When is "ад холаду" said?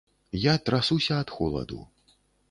1.23-1.79